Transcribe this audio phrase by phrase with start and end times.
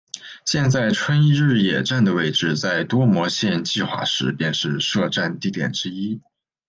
[0.45, 6.19] 现在春日野站的位置在多摩线计画时便是设站地点之一。